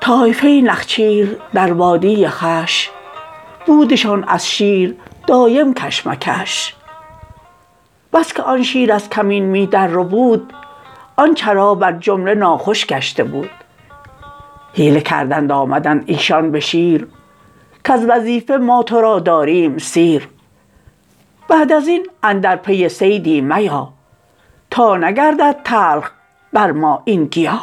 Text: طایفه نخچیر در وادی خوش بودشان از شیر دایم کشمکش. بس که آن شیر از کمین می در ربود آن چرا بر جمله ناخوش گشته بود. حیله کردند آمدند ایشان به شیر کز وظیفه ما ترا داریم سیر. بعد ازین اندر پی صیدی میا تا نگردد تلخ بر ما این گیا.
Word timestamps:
طایفه 0.00 0.48
نخچیر 0.64 1.36
در 1.54 1.72
وادی 1.72 2.28
خوش 2.28 2.90
بودشان 3.66 4.24
از 4.28 4.50
شیر 4.50 4.96
دایم 5.26 5.74
کشمکش. 5.74 6.74
بس 8.12 8.32
که 8.32 8.42
آن 8.42 8.62
شیر 8.62 8.92
از 8.92 9.10
کمین 9.10 9.44
می 9.44 9.66
در 9.66 9.86
ربود 9.86 10.52
آن 11.16 11.34
چرا 11.34 11.74
بر 11.74 11.92
جمله 11.92 12.34
ناخوش 12.34 12.86
گشته 12.86 13.24
بود. 13.24 13.50
حیله 14.74 15.00
کردند 15.00 15.52
آمدند 15.52 16.04
ایشان 16.06 16.50
به 16.50 16.60
شیر 16.60 17.08
کز 17.84 18.06
وظیفه 18.08 18.56
ما 18.56 18.82
ترا 18.82 19.20
داریم 19.20 19.78
سیر. 19.78 20.28
بعد 21.48 21.72
ازین 21.72 22.06
اندر 22.22 22.56
پی 22.56 22.88
صیدی 22.88 23.40
میا 23.40 23.88
تا 24.70 24.96
نگردد 24.96 25.56
تلخ 25.64 26.10
بر 26.52 26.72
ما 26.72 27.02
این 27.04 27.24
گیا. 27.24 27.60